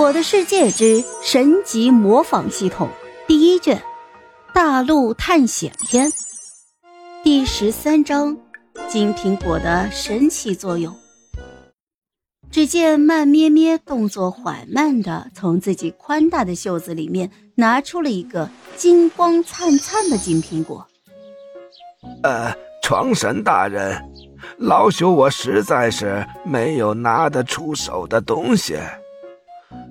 [0.00, 2.88] 我的世界之神级模仿系统
[3.28, 3.82] 第一卷，
[4.54, 6.10] 大陆探险篇
[7.22, 8.34] 第十三章：
[8.88, 10.96] 金苹果的神奇作用。
[12.50, 18.48] 只见慢咩咩动作缓慢的从自己宽大的袖子里面拿出了一个
[18.78, 20.88] 金光灿灿的金苹果。
[22.22, 22.50] 呃，
[22.82, 24.02] 床神大人，
[24.56, 28.78] 老朽我实在是没有拿得出手的东西。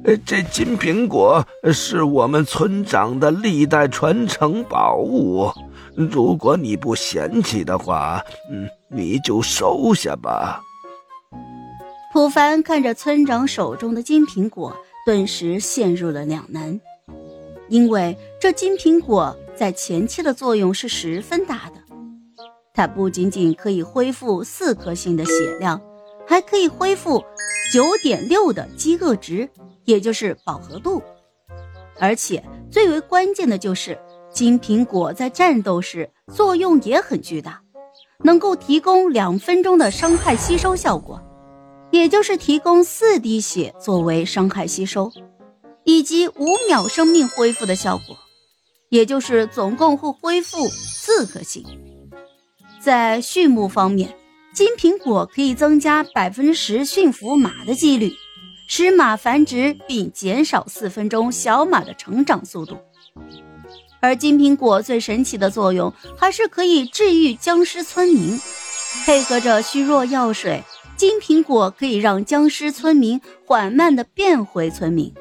[0.06, 5.52] 呃，这金苹果是我们村长的历代传承宝物，
[5.94, 10.62] 如果你不嫌弃的话，嗯，你就收下吧。
[12.14, 16.80] 普凡看着村长手中的金苹果，顿时陷入了两难，
[17.68, 21.76] 因为这金苹果在前期的作用是十分大的，
[22.74, 25.80] 它不仅仅可以恢复四颗星的血量，
[26.26, 27.22] 还可以恢复
[27.74, 29.48] 九点六的饥饿值。
[29.90, 31.02] 也就是饱和度，
[31.98, 33.98] 而且最为关键的就是
[34.32, 37.64] 金苹果在战斗时作用也很巨大，
[38.24, 41.20] 能够提供两分钟的伤害吸收效果，
[41.90, 45.12] 也就是提供四滴血作为伤害吸收，
[45.84, 48.16] 以及五秒生命恢复的效果，
[48.90, 51.66] 也就是总共会恢复四颗星。
[52.80, 54.16] 在畜牧方面，
[54.54, 58.12] 金苹果可以增加百分之十驯服马的几率。
[58.72, 62.78] 使马繁殖，并减少四分钟小马的成长速度。
[64.00, 68.40] 而金苹果最神奇的作用，还是可以治愈僵尸村民。
[69.08, 70.64] 配合着虚弱药水，
[70.96, 75.12] 金苹果可以让僵尸村民缓慢的变回村民。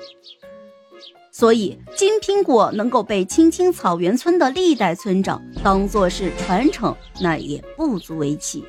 [1.32, 8.62] 所以，金苹果能够被青青草原村的历代村长当做是传承，那也不足为奇。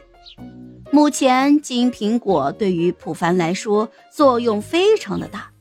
[0.92, 5.52] 目前金苹果对于普凡来说作用非常的大，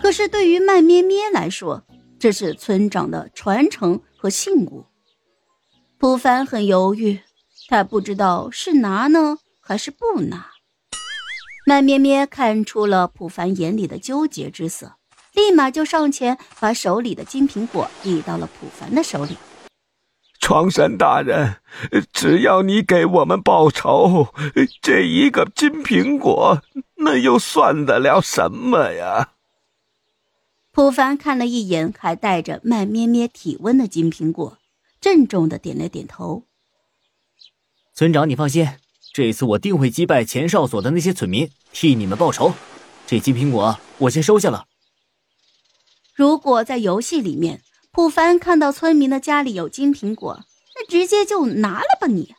[0.00, 1.84] 可是对于慢咩咩来说，
[2.18, 4.86] 这是村长的传承和信物。
[5.98, 7.20] 普凡很犹豫，
[7.68, 10.46] 他不知道是拿呢还是不拿。
[11.66, 14.94] 慢咩咩看出了普凡眼里的纠结之色，
[15.34, 19.36] 立马就上前把手里的金苹果递到了普凡的手里。
[20.42, 21.58] 床神大人，
[22.12, 24.34] 只要你给我们报仇，
[24.82, 26.60] 这一个金苹果，
[26.96, 29.34] 那又算得了什么呀？
[30.72, 34.58] 普凡看了一眼还带着慢咩咩体温的金苹果，
[35.00, 36.42] 郑重的点了点头。
[37.94, 38.68] 村长，你放心，
[39.14, 42.52] 这次我定会击败前哨所的那些村民，替你们报仇。
[43.06, 44.66] 这金苹果我先收下了。
[46.16, 47.62] 如果在游戏里面。
[47.94, 50.44] 普凡看到村民的家里有金苹果，
[50.74, 52.34] 那直接就拿了吧你。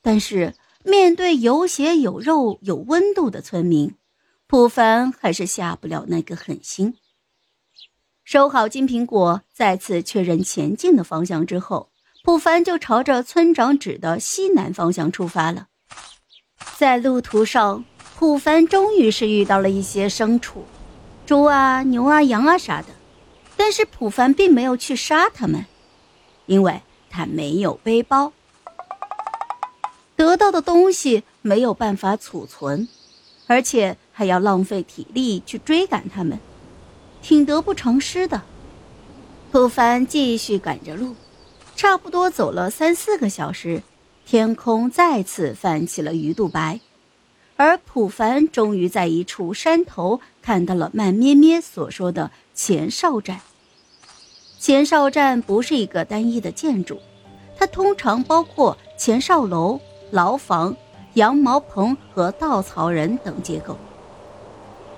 [0.00, 3.96] 但是面对有血有肉有温度的村民，
[4.46, 6.94] 普凡还是下不了那个狠心。
[8.22, 11.90] 收好金苹果，再次确认前进的方向之后，
[12.22, 15.66] 普凡就朝着村长指的西南方向出发了。
[16.76, 17.84] 在路途上，
[18.16, 20.64] 普凡终于是遇到了一些牲畜，
[21.26, 22.88] 猪啊、牛啊、羊啊啥的。
[23.64, 25.66] 但是普凡并没有去杀他们，
[26.46, 28.32] 因为他没有背包，
[30.16, 32.88] 得到的东西没有办法储存，
[33.46, 36.40] 而且还要浪费体力去追赶他们，
[37.22, 38.42] 挺得不偿失的。
[39.52, 41.14] 普凡继续赶着路，
[41.76, 43.84] 差不多走了三四个小时，
[44.26, 46.80] 天空再次泛起了鱼肚白，
[47.54, 53.40] 而普凡终于在一处山头看到了慢咩咩所说的前哨站。
[54.62, 57.00] 前哨站不是一个单一的建筑，
[57.58, 59.80] 它通常包括前哨楼、
[60.12, 60.76] 牢房、
[61.14, 63.76] 羊毛棚和稻草人等结构。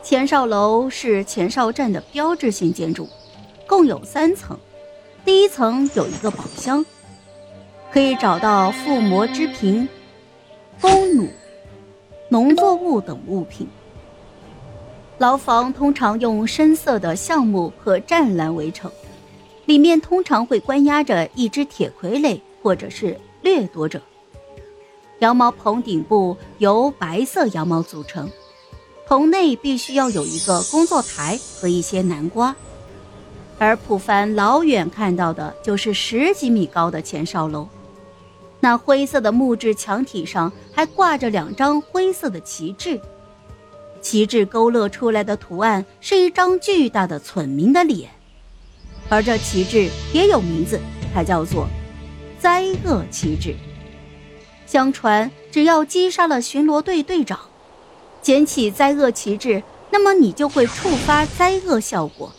[0.03, 3.09] 前哨楼是前哨站的标志性建筑，
[3.67, 4.55] 共有三层。
[5.25, 6.85] 第一层有一个宝箱，
[7.91, 9.89] 可以找到附魔之瓶、
[10.79, 11.31] 弓弩、
[12.29, 13.67] 农作物等物品。
[15.17, 18.93] 牢房通常用深色的橡木和栅栏围成。
[19.67, 24.01] 里面通常会关押着一只铁傀儡或者是掠夺者。
[25.21, 28.31] 羊毛棚顶部由白色羊毛组成，
[29.07, 32.55] 棚内必须要有一个工作台和一些南瓜。
[33.59, 37.69] 而普凡老远看到的就是十几米高的前哨楼，
[38.61, 43.01] 那灰色的木质墙体上还挂着两张灰色的旗帜，
[44.03, 48.11] 旗帜勾勒出来的图案是一张巨大的村民的脸。
[49.15, 50.81] 而这旗帜也有名字，
[51.15, 51.69] 它叫做
[52.41, 53.55] “灾厄旗帜”。
[54.67, 57.39] 相传，只要击杀了巡逻队队长，
[58.21, 59.63] 捡起灾厄旗帜，
[59.93, 62.33] 那么你就会触发灾厄效果。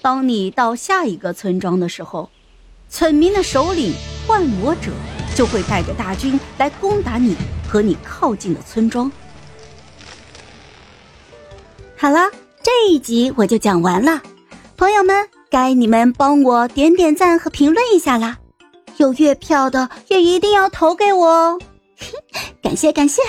[0.00, 2.30] 当你到下一个村庄的时候，
[2.88, 3.92] 村民的首领
[4.24, 4.92] 幻魔者
[5.34, 7.36] 就会带着大军来攻打你
[7.68, 9.10] 和你靠近的村庄。
[11.96, 12.30] 好了，
[12.62, 14.22] 这一集我就讲完了，
[14.76, 18.38] 朋友们，该你们帮我点点赞和评论一下啦！
[18.96, 21.58] 有月票的也一定要投给我哦，
[22.62, 23.20] 感 谢感谢。